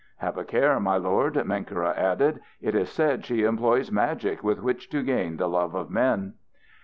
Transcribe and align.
"Have 0.17 0.35
a 0.35 0.43
care, 0.43 0.79
my 0.79 0.97
lord," 0.97 1.35
Menkera 1.35 1.95
added. 1.95 2.39
"It 2.59 2.73
is 2.73 2.89
said 2.89 3.23
she 3.23 3.43
employs 3.43 3.91
magic 3.91 4.43
with 4.43 4.59
which 4.59 4.89
to 4.89 5.03
gain 5.03 5.37
the 5.37 5.47
love 5.47 5.75
of 5.75 5.91
men." 5.91 6.33